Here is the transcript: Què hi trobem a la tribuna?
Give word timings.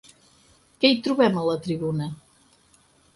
Què 0.85 0.89
hi 0.93 0.95
trobem 1.07 1.37
a 1.41 1.43
la 1.49 1.57
tribuna? 1.67 2.09